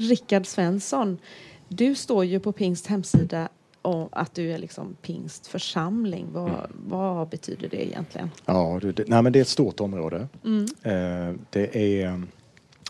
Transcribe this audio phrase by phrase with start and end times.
[0.00, 1.18] Rickard Svensson,
[1.68, 3.48] du står ju på Pingst hemsida
[3.82, 6.26] och att du är liksom pingstförsamling.
[6.32, 6.70] Vad, mm.
[6.72, 8.30] vad betyder det egentligen?
[8.46, 10.28] Ja, det, nej, men det är ett stort område.
[10.44, 10.64] Mm.
[10.82, 12.26] Eh, det är, om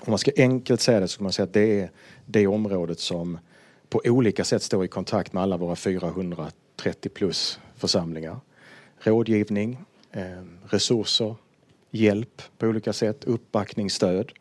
[0.07, 1.91] man ska enkelt säga det så kan man säga att det är
[2.27, 3.38] det området som
[3.88, 8.40] på olika sätt står i kontakt med alla våra 430 plus församlingar.
[8.98, 9.79] Rådgivning,
[10.12, 10.22] eh,
[10.66, 11.34] resurser,
[11.90, 14.32] hjälp på olika sätt, uppbackning, stöd.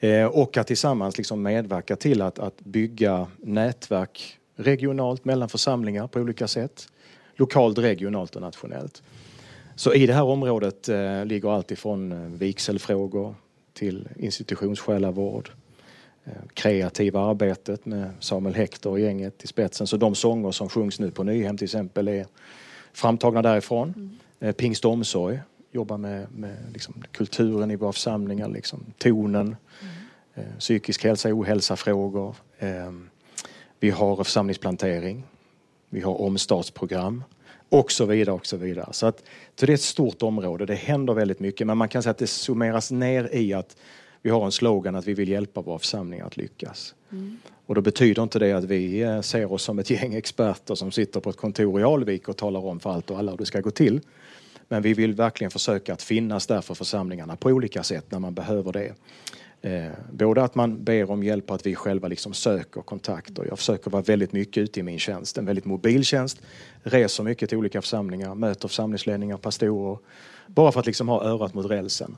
[0.00, 6.20] Eh, och att tillsammans liksom medverka till att, att bygga nätverk regionalt mellan församlingar på
[6.20, 6.88] olika sätt.
[7.36, 9.02] Lokalt, regionalt och nationellt.
[9.74, 13.34] Så i det här området eh, ligger allt ifrån eh, vigselfrågor
[13.72, 15.50] till institutionssjälavård,
[16.24, 19.86] eh, kreativa arbetet med Samuel Hector och gänget i spetsen.
[19.86, 22.26] Så de sånger som sjungs nu på Nyhem till exempel är
[22.92, 23.94] framtagna därifrån.
[23.96, 24.10] Mm.
[24.40, 25.40] Eh, Pingst omsorg
[25.72, 29.56] jobbar med, med liksom kulturen i våra församlingar, liksom, tonen, mm.
[30.34, 32.36] eh, psykisk hälsa, ohälsa-frågor.
[32.58, 32.92] Eh,
[33.80, 35.24] vi har församlingsplantering,
[35.88, 37.24] vi har omstartsprogram
[37.68, 38.88] och så vidare och så vidare.
[38.92, 39.22] Så, att,
[39.60, 42.18] så det är ett stort område, det händer väldigt mycket men man kan säga att
[42.18, 43.76] det summeras ner i att
[44.22, 46.94] vi har en slogan att vi vill hjälpa våra församlingar att lyckas.
[47.12, 47.38] Mm.
[47.66, 50.92] Och då betyder inte det att vi eh, ser oss som ett gäng experter som
[50.92, 53.46] sitter på ett kontor i Alvik och talar om för allt och alla hur det
[53.46, 54.00] ska gå till.
[54.68, 58.34] Men vi vill verkligen försöka att finnas där för församlingarna på olika sätt när man
[58.34, 58.94] behöver det.
[59.62, 63.46] Eh, både att man ber om hjälp och att vi själva liksom söker kontakter.
[63.48, 66.42] Jag försöker vara väldigt mycket ute i min tjänst, en väldigt mobil tjänst.
[66.82, 69.98] Reser mycket till olika församlingar, möter församlingsledningar, pastorer.
[70.46, 72.16] Bara för att liksom ha örat mot rälsen.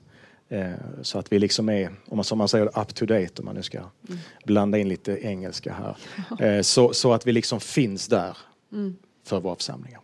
[0.48, 0.70] Eh,
[1.02, 3.54] så att vi liksom är, om man, som man säger, up to date om man
[3.54, 4.18] nu ska mm.
[4.44, 5.96] blanda in lite engelska här.
[6.46, 8.36] Eh, så, så att vi liksom finns där
[8.72, 8.96] mm.
[9.24, 10.00] för våra församlingar.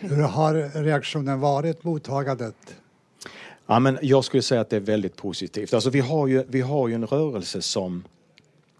[0.00, 2.54] Hur har reaktionen varit, mottagandet?
[3.66, 5.74] Ja, men jag skulle säga att det är väldigt positivt.
[5.74, 8.04] Alltså vi, har ju, vi har ju en rörelse som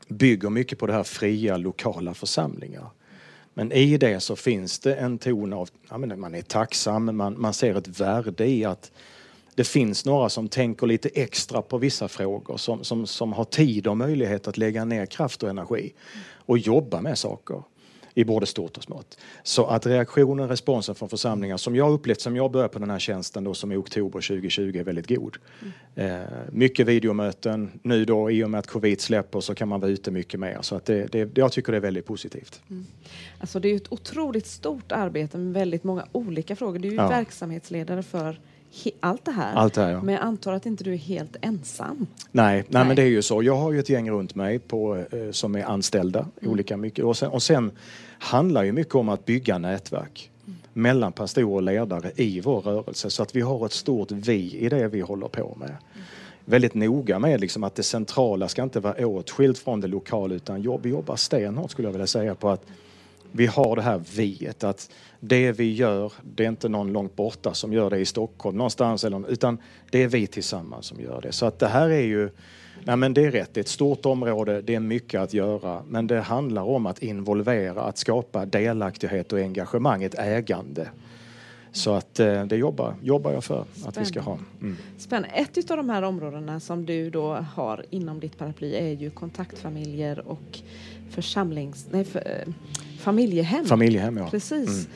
[0.09, 2.87] bygger mycket på det här fria lokala församlingar.
[3.55, 7.41] Men i det så finns det en ton av, ja, men man är tacksam, man,
[7.41, 8.93] man ser ett värde i att
[9.55, 13.87] det finns några som tänker lite extra på vissa frågor, som, som, som har tid
[13.87, 15.93] och möjlighet att lägga ner kraft och energi
[16.33, 17.63] och jobba med saker
[18.19, 19.19] i både stort och smått.
[19.43, 22.99] Så att reaktionen, responsen från församlingar som jag upplevt som jag började på den här
[22.99, 25.37] tjänsten då som i oktober 2020 är väldigt god.
[25.95, 26.23] Mm.
[26.23, 29.91] Eh, mycket videomöten, nu då i och med att covid släpper så kan man vara
[29.91, 30.59] ute mycket mer.
[30.61, 32.61] Så att det, det, jag tycker det är väldigt positivt.
[32.71, 32.87] Mm.
[33.41, 36.79] Alltså det är ett otroligt stort arbete med väldigt många olika frågor.
[36.79, 37.09] Du är ju ja.
[37.09, 38.41] verksamhetsledare för
[39.01, 39.55] allt det här.
[39.55, 40.03] Allt det här ja.
[40.03, 42.07] Men jag antar att inte du är helt ensam?
[42.33, 43.43] Nej, nej, nej, men det är ju så.
[43.43, 46.53] Jag har ju ett gäng runt mig på, eh, som är anställda mm.
[46.53, 47.05] olika mycket.
[47.05, 47.71] Och sen, och sen
[48.19, 50.59] handlar ju mycket om att bygga nätverk mm.
[50.73, 54.69] mellan pastorer och ledare i vår rörelse så att vi har ett stort vi i
[54.69, 55.69] det vi håller på med.
[55.69, 56.07] Mm.
[56.45, 60.63] Väldigt noga med liksom att det centrala ska inte vara åtskilt från det lokala utan
[60.63, 62.67] jobb, vi jobbar stenhårt skulle jag vilja säga på att
[63.33, 64.91] vi har det här viet att
[65.21, 69.05] det vi gör, det är inte någon långt borta som gör det i Stockholm någonstans,
[69.05, 69.59] eller, utan
[69.91, 71.33] det är vi tillsammans som gör det.
[71.33, 72.31] Så att det här är ju,
[72.85, 75.83] nej men det är rätt, det är ett stort område, det är mycket att göra,
[75.89, 80.89] men det handlar om att involvera, att skapa delaktighet och engagemang, ett ägande.
[81.73, 83.89] Så att eh, det jobbar, jobbar jag för Spännande.
[83.89, 84.39] att vi ska ha.
[84.61, 84.77] Mm.
[84.99, 85.29] Spännande.
[85.37, 90.29] Ett av de här områdena som du då har inom ditt paraply är ju kontaktfamiljer
[90.29, 90.59] och
[91.11, 91.87] församlings...
[91.91, 92.53] Nej, för, eh,
[92.99, 93.65] familjehem.
[93.65, 94.31] Familjehem, ja.
[94.31, 94.69] Precis.
[94.69, 94.91] Mm.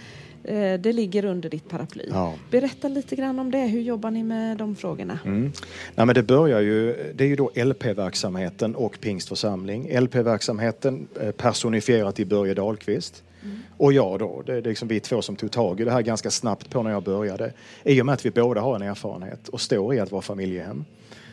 [0.45, 2.05] Eh, det ligger under ditt paraply.
[2.11, 2.35] Ja.
[2.51, 3.59] Berätta lite grann om det.
[3.59, 5.19] Hur jobbar ni med de frågorna?
[5.25, 5.53] Mm.
[5.95, 9.99] Nej, men det börjar ju, det är ju då LP-verksamheten och Pingstförsamling.
[10.01, 13.23] LP-verksamheten eh, personifierat i Börje Dahlqvist.
[13.43, 13.59] Mm.
[13.77, 16.31] Och jag då, det är liksom vi två som tog tag i det här ganska
[16.31, 17.53] snabbt på när jag började.
[17.85, 20.85] I och med att vi båda har en erfarenhet och står i att vara familjehem.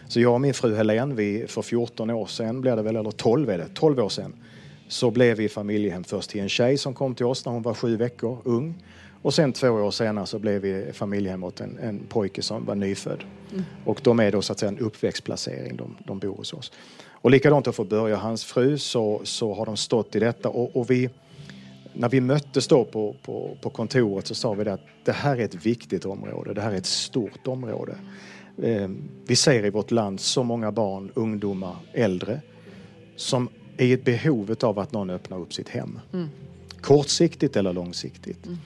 [0.07, 3.11] Så jag och min fru Helene, vi, för 14 år sedan blev det väl, eller
[3.11, 4.33] 12 är det, 12 år sedan,
[4.89, 7.73] så blev vi familjehem först till en tjej som kom till oss när hon var
[7.73, 8.83] sju veckor, ung.
[9.21, 12.75] Och sen två år senare så blev vi familjehem åt en, en pojke som var
[12.75, 13.23] nyfödd.
[13.51, 13.63] Mm.
[13.85, 16.71] Och de är då så att säga en uppväxtplacering, de, de bor hos oss.
[17.11, 20.49] Och likadant då för Börje och hans fru så, så har de stått i detta
[20.49, 21.09] och, och vi
[21.93, 25.37] när vi möttes då på, på, på kontoret så sa vi det att det här
[25.37, 27.95] är ett viktigt område, det här är ett stort område.
[28.61, 28.89] Eh,
[29.27, 32.41] vi ser i vårt land så många barn, ungdomar, äldre
[33.15, 33.49] som
[33.79, 35.99] i ett behov av att någon öppnar upp sitt hem.
[36.13, 36.29] Mm.
[36.81, 38.45] Kortsiktigt eller långsiktigt.
[38.45, 38.57] Mm.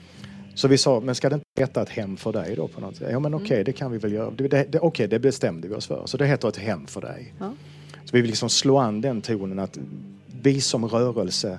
[0.54, 2.68] Så vi sa, men ska det inte heta ett hem för dig då?
[2.68, 3.08] på något sätt?
[3.10, 3.64] Ja men okej, okay, mm.
[3.64, 4.30] det kan vi väl göra.
[4.30, 6.02] Det, det, okej, okay, det bestämde vi oss för.
[6.06, 7.34] Så det heter ett hem för dig.
[7.38, 7.52] Ja.
[8.04, 9.78] Så vi vill liksom slå an den tonen att
[10.42, 11.58] vi som rörelse,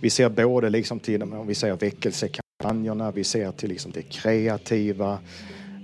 [0.00, 5.18] vi ser både liksom till, om vi säger väckelsekampanjerna, vi ser till liksom det kreativa,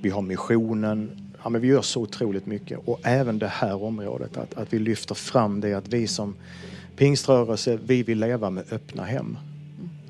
[0.03, 1.27] vi har missionen.
[1.43, 4.79] Ja, men vi gör så otroligt mycket och även det här området, att, att vi
[4.79, 6.35] lyfter fram det att vi som
[7.01, 9.39] Pingströrelse, vi vill leva med öppna hem.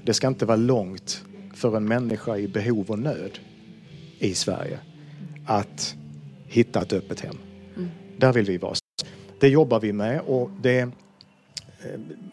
[0.05, 3.39] Det ska inte vara långt för en människa i behov och nöd
[4.19, 4.79] i Sverige
[5.47, 5.97] att
[6.47, 7.37] hitta ett öppet hem.
[8.17, 8.75] Där vill vi vara.
[9.41, 10.89] Det jobbar vi med och det, eh,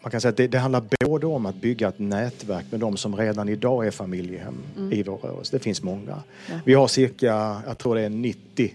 [0.02, 3.16] man kan säga det, det handlar både om att bygga ett nätverk med de som
[3.16, 4.58] redan idag är familjehem
[4.92, 5.56] i vår rörelse.
[5.56, 6.22] Det finns många.
[6.48, 6.54] Ja.
[6.64, 8.74] Vi har cirka, jag tror det är 90,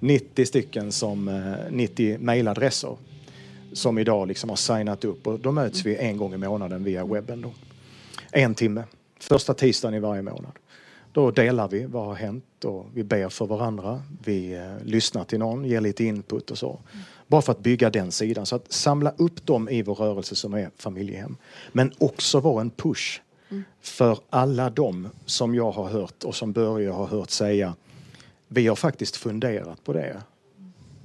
[0.00, 2.96] 90 stycken som, eh, 90 mejladresser
[3.72, 7.04] som idag liksom har signat upp och då möts vi en gång i månaden via
[7.04, 7.40] webben.
[7.40, 7.52] Då.
[8.30, 8.84] En timme,
[9.20, 10.52] första tisdagen i varje månad.
[11.12, 14.02] Då delar vi vad har hänt och vi ber för varandra.
[14.24, 16.78] Vi eh, lyssnar till någon, ger lite input och så.
[17.26, 18.46] Bara för att bygga den sidan.
[18.46, 21.36] Så att samla upp dem i vår rörelse som är familjehem.
[21.72, 23.20] Men också vara en push
[23.80, 27.74] för alla dem som jag har hört och som Börje har hört säga
[28.54, 30.22] vi har faktiskt funderat på det.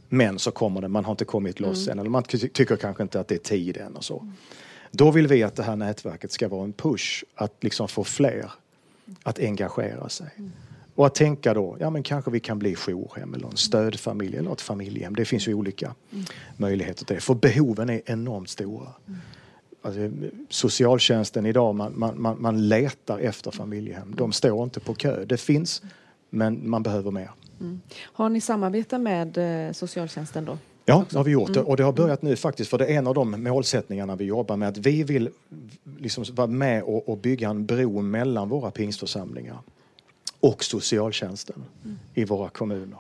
[0.10, 3.04] Men så kommer det, man har inte kommit loss än eller man ty- tycker kanske
[3.04, 4.32] inte att det är tid än och så.
[4.92, 8.52] Då vill vi att det här nätverket ska vara en push att liksom få fler
[9.24, 10.28] att engagera sig.
[10.96, 14.52] Och att tänka då, ja men kanske vi kan bli jourhem eller en stödfamilj eller
[14.52, 15.16] ett familjehem.
[15.16, 15.96] Det finns ju olika
[16.58, 17.22] möjligheter till det.
[17.22, 18.88] För behoven är enormt stora.
[19.82, 20.12] Alltså,
[20.50, 24.16] socialtjänsten idag, man, man, man, man letar efter familjehem.
[24.18, 25.26] De står inte på kö.
[25.26, 25.82] Det finns,
[26.30, 27.32] men man behöver mer.
[28.02, 29.38] Har ni samarbete med
[29.68, 30.58] eh, socialtjänsten då?
[30.86, 31.58] Ja, det har vi gjort.
[31.58, 34.58] Och det har börjat nu faktiskt, för det är en av de målsättningarna vi jobbar
[34.58, 34.70] med.
[34.70, 35.30] Att vi vill
[36.00, 39.58] liksom vara med och, och bygga en bro mellan våra pingstförsamlingar
[40.40, 41.64] och socialtjänsten
[42.14, 43.00] i våra kommuner.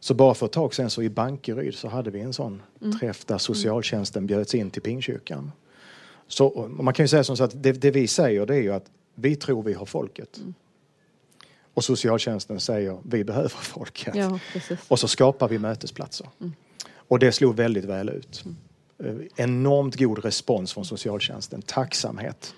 [0.00, 2.62] Så bara för ett tag sedan så i Bankeryd så hade vi en sån
[3.00, 5.52] träff där socialtjänsten bjöds in till pingkyrkan.
[6.26, 8.72] Så man kan ju säga som så att det, det vi säger det är ju
[8.72, 10.40] att vi tror vi har folket.
[11.74, 14.14] Och socialtjänsten säger vi behöver folket.
[14.14, 14.38] Ja.
[14.88, 16.28] Och så skapar vi mötesplatser.
[16.92, 18.44] Och det slog väldigt väl ut.
[19.04, 21.62] Eh, Enormt god respons från socialtjänsten.
[21.62, 22.54] Tacksamhet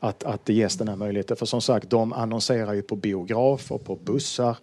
[0.00, 1.36] att, att det ges den här möjligheten.
[1.36, 4.56] För som sagt, de annonserar ju på biograf och på bussar.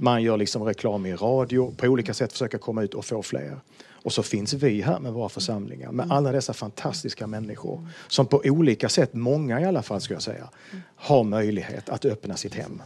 [0.00, 1.74] Man gör liksom reklam i radio.
[1.76, 3.60] På olika sätt försöker komma ut och få fler.
[4.04, 8.42] Och så finns vi här med våra församlingar med alla dessa fantastiska människor som på
[8.44, 10.48] olika sätt, många i alla fall ska jag säga,
[10.96, 12.82] har möjlighet att öppna sitt hem.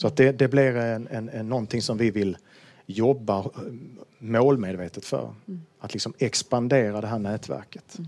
[0.00, 2.36] Så att det, det blir en, en, en, någonting som vi vill
[2.86, 3.44] jobba eh,
[4.18, 5.34] målmedvetet för.
[5.78, 7.98] Att liksom expandera det här nätverket.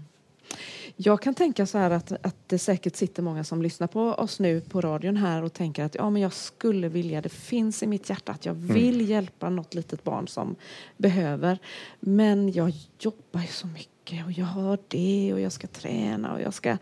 [0.97, 4.41] Jag kan tänka så här att, att det säkert sitter många som lyssnar på oss
[4.41, 7.87] nu på radion här och tänker att ja, men jag skulle vilja, det finns i
[7.87, 10.57] mitt hjärta att jag vill hjälpa något litet barn som
[10.97, 11.59] behöver.
[12.01, 16.41] Men jag jobbar ju så mycket och jag har det och jag ska träna och
[16.41, 16.77] jag ska...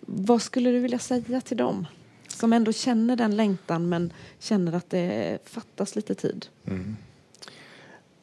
[0.00, 1.86] Vad skulle du vilja säga till dem
[2.36, 6.46] som ändå känner den längtan men känner att det fattas lite tid?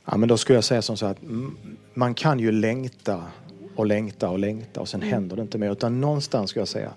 [0.05, 1.57] Ja, men då skulle jag säga som så att mm,
[1.93, 3.23] man kan ju längta
[3.75, 5.71] och längta och längta och sen händer det inte mer.
[5.71, 6.91] Utan någonstans ska jag säga,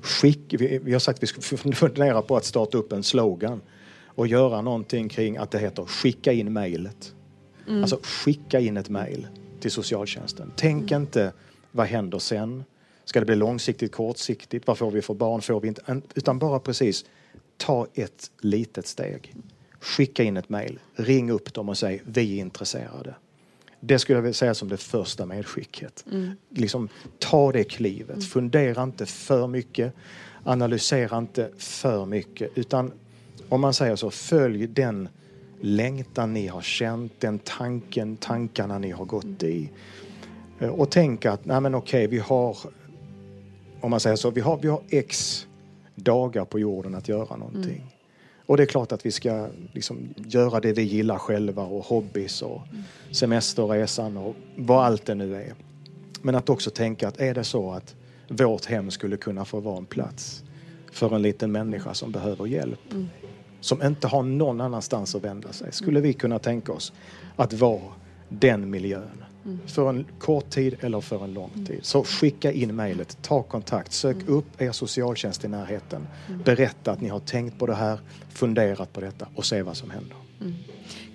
[0.00, 1.40] skick, vi, vi har sagt att vi ska
[1.72, 3.60] fundera på att starta upp en slogan
[4.06, 7.14] och göra någonting kring att det heter skicka in mejlet.
[7.68, 9.26] Alltså skicka in ett mejl
[9.60, 10.52] till socialtjänsten.
[10.56, 11.32] Tänk inte
[11.70, 12.64] vad händer sen?
[13.04, 14.66] Ska det bli långsiktigt, kortsiktigt?
[14.66, 15.42] Vad får vi för barn?
[15.42, 16.00] Får vi inte?
[16.14, 17.04] Utan bara precis
[17.56, 19.34] ta ett litet steg.
[19.80, 23.14] Skicka in ett mejl, ring upp dem och säg vi är intresserade.
[23.80, 26.04] Det skulle jag vilja säga som det första medskicket.
[26.48, 29.92] Liksom, ta det klivet, fundera inte för mycket,
[30.44, 32.92] analysera inte för mycket utan
[33.48, 35.08] om man säger så, följ den
[35.60, 39.70] längtan ni har känt, den tanken, tankarna ni har gått i.
[40.60, 42.56] Eh, Och tänk att, nej men okej, vi har,
[43.84, 45.46] om man säger så, vi har, vi har x
[45.94, 47.94] dagar på jorden att göra någonting.
[48.46, 52.42] Och det är klart att vi ska liksom göra det vi gillar själva och hobbys
[52.42, 52.62] och
[53.10, 55.54] semesterresan och vad allt det nu är.
[56.22, 57.94] Men att också tänka att är det så att
[58.28, 60.42] vårt hem skulle kunna få vara en plats
[60.92, 62.94] för en liten människa som behöver hjälp,
[63.60, 66.92] som inte har någon annanstans att vända sig, skulle vi kunna tänka oss
[67.36, 67.92] att vara
[68.28, 69.23] den miljön
[69.66, 71.78] för en kort tid eller för en lång tid.
[71.82, 76.06] Så skicka in mejlet, ta kontakt, sök upp er socialtjänst i närheten.
[76.44, 77.98] Berätta att ni har tänkt på det här,
[78.28, 80.16] funderat på detta och se vad som händer.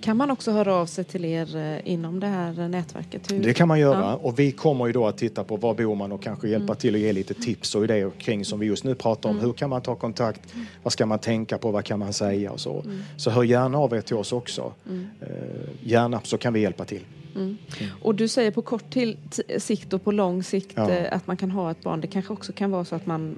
[0.00, 3.32] Kan man också höra av sig till er eh, inom det här nätverket?
[3.32, 3.42] Hur?
[3.42, 4.14] Det kan man göra Ja.
[4.14, 6.94] och vi kommer ju då att titta på var bor man och kanske hjälpa till
[6.94, 9.38] och ge lite tips och idéer kring som vi just nu pratar om.
[9.40, 10.54] Hur kan man ta kontakt?
[10.82, 11.70] Vad ska man tänka på?
[11.70, 12.84] Vad kan man säga och så.
[13.16, 14.72] Så hör gärna av er till oss också.
[15.20, 15.28] Eh,
[15.82, 17.04] gärna så kan vi hjälpa till.
[18.02, 19.16] Och du säger på kort till,
[19.58, 20.90] sikt och på lång sikt Ja.
[20.90, 22.00] eh, att man kan ha ett barn.
[22.00, 23.34] Det kanske också kan vara så att man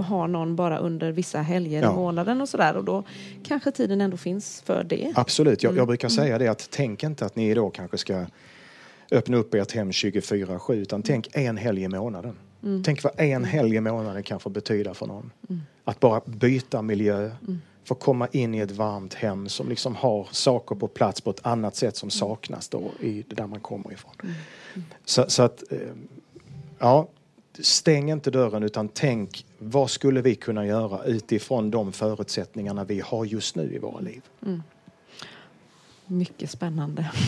[0.00, 1.92] har någon bara under vissa helger Ja.
[1.92, 3.02] i månaden och sådär och då
[3.44, 5.12] kanske tiden ändå finns för det.
[5.14, 8.26] Absolut, jag, jag brukar säga det att tänk inte att ni då kanske ska
[9.10, 12.36] öppna upp ert hem 24-7 utan tänk en helg i månaden.
[12.84, 15.30] Tänk vad en helg i månaden kan få betyda för någon.
[15.84, 17.30] Att bara byta miljö,
[17.84, 21.46] få komma in i ett varmt hem som liksom har saker på plats på ett
[21.46, 24.12] annat sätt som saknas då i där man kommer ifrån.
[25.04, 25.78] Så, så att, eh,
[26.78, 27.08] ja,
[27.58, 33.24] stäng inte dörren utan tänk vad skulle vi kunna göra utifrån de förutsättningarna vi har
[33.24, 34.22] just nu i våra liv.
[36.06, 37.10] Mycket spännande.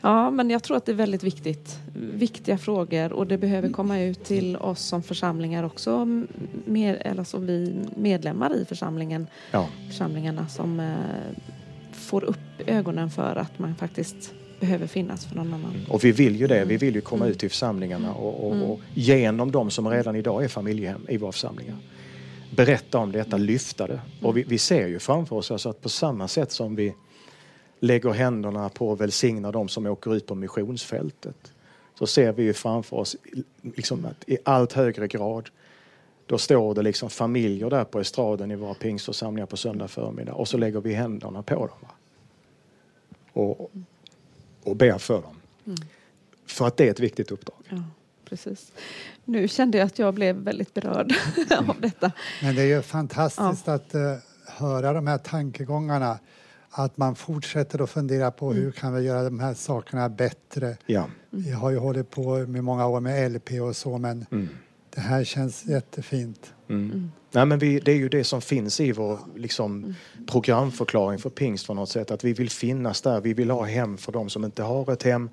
[0.00, 1.78] Ja, men jag tror att det är väldigt viktigt.
[1.94, 6.24] Viktiga frågor och det behöver komma ut till oss som församlingar också.
[6.64, 9.68] Med, eller så vi medlemmar i församlingen, Ja.
[9.88, 10.94] församlingarna som eh,
[11.92, 15.86] får upp ögonen för att man faktiskt behöver finnas för någon annan.
[15.88, 16.64] Och vi vill ju det.
[16.64, 20.44] Vi vill ju komma ut till församlingarna och, och, och genom de som redan idag
[20.44, 21.76] är familjehem i våra församlingar
[22.56, 24.00] berätta om detta, lyfta det.
[24.22, 26.94] Och vi, vi ser ju framför oss alltså att på samma sätt som vi
[27.80, 31.52] lägger händerna på och välsignar de som åker ut på missionsfältet
[31.94, 33.16] så ser vi ju framför oss
[33.62, 35.50] liksom att i allt högre grad
[36.26, 40.48] då står det liksom familjer där på estraden i våra pingstförsamlingar på söndag förmiddag och
[40.48, 41.78] så lägger vi händerna på dem.
[41.80, 41.88] Va?
[43.32, 43.70] Och,
[44.62, 45.40] och ber för dem.
[46.46, 47.56] För att det är ett viktigt uppdrag.
[47.68, 47.82] Ja,
[48.24, 48.72] precis.
[49.24, 51.14] Nu kände jag att jag blev väldigt berörd
[51.68, 52.12] av detta.
[52.42, 56.18] Men det är ju fantastiskt att eh, höra de här tankegångarna.
[56.70, 60.76] Att man fortsätter att fundera på hur kan vi göra de här sakerna bättre.
[60.86, 61.06] Ja.
[61.30, 64.26] Vi har ju hållit på med många år med LP och så men
[64.94, 66.52] det här känns jättefint.
[67.32, 69.94] Nej, men vi, det är ju det som finns i vår liksom,
[70.26, 72.10] programförklaring för pingst på något sätt.
[72.10, 73.20] Att vi vill finnas där.
[73.20, 75.30] Vi vill ha hem för de som inte har ett hem.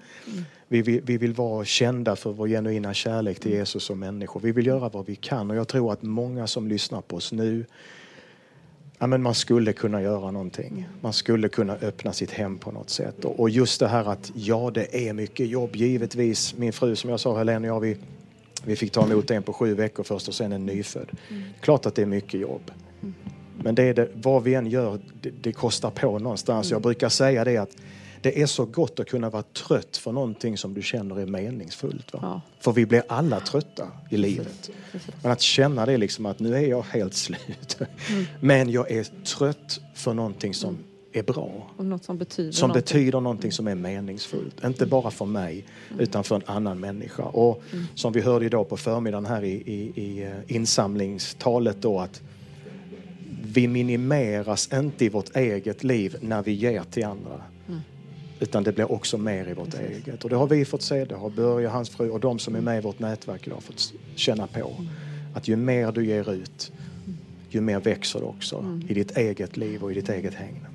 [0.68, 4.40] Vi, vill, vi vill vara kända för vår genuina kärlek till Jesus som människor.
[4.40, 7.32] Vi vill göra vad vi kan och jag tror att många som lyssnar på oss
[7.32, 7.66] nu
[9.00, 10.88] Ja, men man skulle kunna göra någonting.
[11.02, 13.26] Man skulle kunna öppna sitt hem på något sätt.
[13.26, 16.58] Och, just det här att ja, det är mycket jobb givetvis.
[16.58, 17.98] Min fru som jag sa, Helene och jag, vi,
[18.64, 21.12] vi fick ta emot en på sju veckor först och sen en nyfödd.
[21.62, 22.72] Klart att det är mycket jobb.
[23.64, 26.72] Men det är det, vad vi än gör, det, det kostar på någonstans.
[26.72, 27.78] Jag brukar säga det att
[28.22, 32.14] det är så gott att kunna vara trött för någonting som du känner är meningsfullt.
[32.14, 32.20] Va?
[32.22, 32.42] Ja.
[32.60, 34.70] För vi blir alla trötta i livet.
[35.24, 37.78] Men att känna det liksom att nu är jag helt slut.
[38.40, 40.78] Men jag är trött för någonting som
[41.14, 41.68] är bra.
[41.78, 42.84] Och något som betyder Som någonting.
[42.84, 44.64] betyder någonting som är meningsfullt.
[44.66, 45.66] Inte bara för mig,
[46.00, 47.24] utan för en annan människa.
[47.24, 47.64] Och
[47.96, 52.22] som vi hörde idag på förmiddagen här i, i, i eh, insamlingstalet då att
[53.44, 57.42] vi minimeras inte i vårt eget liv när vi ger till andra.
[58.40, 60.24] Utan det blir också mer i vårt eget.
[60.24, 62.62] Och det har vi fått se, det har Börje, hans fru och de som är
[62.62, 64.74] med i vårt nätverk idag fått känna på.
[65.34, 66.72] Att ju mer du ger ut,
[67.50, 70.66] ju mer växer det också i ditt eget liv och i ditt eget hägn.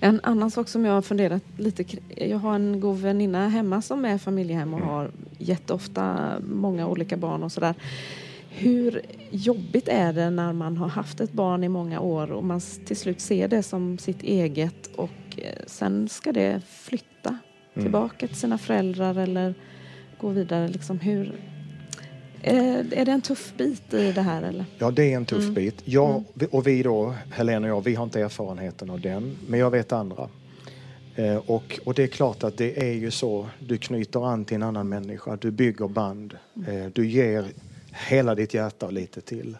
[0.00, 1.84] En annan sak som jag har funderat lite
[2.16, 7.42] Jag har en god väninna hemma som är familjehem och har jätteofta många olika barn
[7.42, 7.74] och sådär.
[8.56, 12.60] Hur jobbigt är det när man har haft ett barn i många år och man
[12.60, 17.38] till slut ser det som sitt eget och eh, sen ska det flytta
[17.74, 19.54] tillbaka till sina föräldrar eller
[20.18, 20.68] gå vidare.
[20.68, 21.34] Liksom hur,
[22.42, 24.64] är, är det en tuff bit i det här eller?
[24.78, 25.82] Ja, det är en tuff bit.
[25.84, 29.70] Jag, och vi då, Helene och jag, vi har inte erfarenheten av den, men jag
[29.70, 30.28] vet andra.
[31.16, 34.54] Eh, och, och det är klart att det är ju så, du knyter an till
[34.54, 37.44] en annan människa, du bygger band, eh, du ger
[37.94, 39.56] hela ditt hjärta och lite till.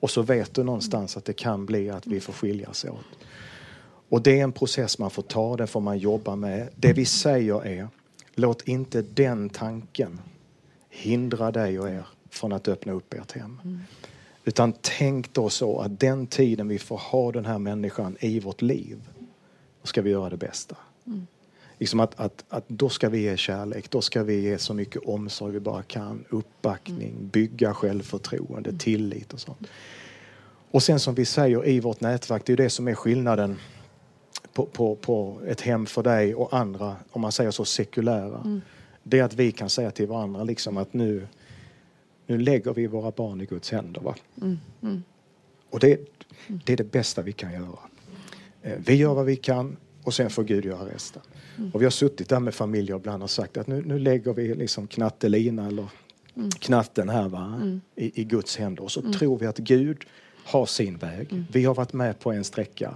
[0.00, 3.24] Och så vet du någonstans att det kan bli att vi får skiljas åt.
[4.08, 6.68] Och det är en process man får ta, den får man jobba med.
[6.74, 7.88] Det vi säger är,
[8.34, 10.20] låt inte den tanken
[10.90, 13.60] hindra dig och er från att öppna upp ert hem.
[14.44, 18.62] Utan tänk då så att den tiden vi får ha den här människan i vårt
[18.62, 18.98] liv,
[19.80, 20.76] då ska vi göra det bästa.
[21.78, 25.02] Liksom att, att, att då ska vi ge kärlek, då ska vi ge så mycket
[25.04, 29.68] omsorg vi bara kan, uppbackning, bygga självförtroende, tillit och sånt.
[30.70, 33.56] Och sen som vi säger i vårt nätverk, det är det som är skillnaden
[34.52, 38.60] på, på, på ett hem för dig och andra, om man säger så, sekulära.
[39.02, 41.26] Det är att vi kan säga till varandra liksom att nu,
[42.26, 44.00] nu lägger vi våra barn i Guds händer.
[44.00, 44.14] Va?
[45.70, 46.00] Och det,
[46.64, 47.78] det är det bästa vi kan göra.
[48.62, 49.76] Eh, Vi gör vad vi kan
[50.08, 51.22] och sen får Gud göra resten.
[51.72, 54.54] Och vi har suttit där med familjer ibland och sagt att nu, nu lägger vi
[54.54, 55.86] liksom knattelina eller
[56.58, 57.60] knatten här va?
[57.96, 59.98] I, i Guds händer och så tror vi att Gud
[60.44, 61.44] har sin väg.
[61.52, 62.94] Vi har varit med på en sträcka.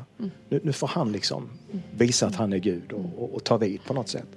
[0.49, 1.49] Nu, nu får han liksom
[1.97, 4.29] visa att han är Gud och, och, och ta vid på något sätt.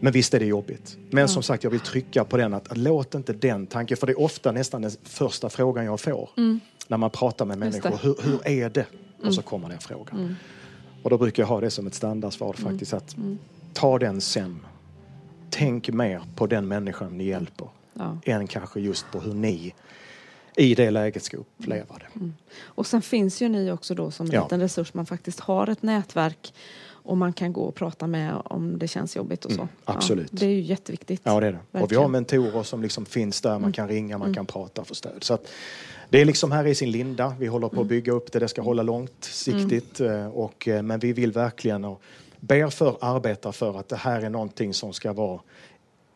[0.00, 0.96] Men visst är det jobbigt.
[1.10, 4.06] Men som sagt, jag vill trycka på den att, att låt inte den tanken, för
[4.06, 6.30] det är ofta nästan den första frågan jag får
[6.88, 7.98] när man pratar med Just människor.
[8.02, 8.86] Hur, hur är det?
[9.24, 10.36] Och så kommer den frågan.
[11.02, 13.16] Och då brukar jag ha det som ett standardsvar faktiskt att
[13.72, 14.66] ta den sen.
[15.50, 18.18] tänk mer på den människan ni hjälper Ja.
[18.24, 19.74] än kanske just på hur ni
[20.56, 22.30] i det läget ska uppleva det.
[22.62, 24.42] Och sen finns ju ni också då som en Ja.
[24.42, 24.94] liten resurs.
[24.94, 26.54] Man faktiskt har ett nätverk
[27.02, 29.60] och man kan gå och prata med om det känns jobbigt och så.
[29.60, 30.28] Mm, absolut.
[30.32, 31.20] Ja, det är ju jätteviktigt.
[31.24, 31.80] Ja, det är det.
[31.80, 33.62] Och vi har mentorer som liksom finns där, Mm.
[33.62, 35.24] man kan ringa, man kan prata och få stöd.
[35.24, 35.48] Så att
[36.10, 37.36] det är liksom här i sin linda.
[37.38, 37.82] Vi håller på Mm.
[37.84, 40.00] att bygga upp det, det ska hålla långsiktigt.
[40.00, 42.02] eh, Och, eh, men vi vill verkligen och
[42.40, 45.40] ber för, arbetar för att det här är någonting som ska vara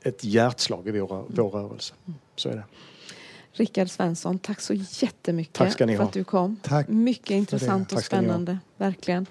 [0.02, 1.94] ett hjärtslag i vår, vår rörelse.
[2.36, 2.64] Så är det.
[3.52, 6.08] Rickard Svensson, tack så jättemycket Tack ska ni för ha.
[6.08, 6.56] att du kom.
[6.62, 8.58] Tack Mycket intressant och spännande.
[8.76, 9.26] Verkligen.